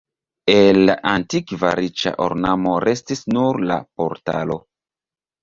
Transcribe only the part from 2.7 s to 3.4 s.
restis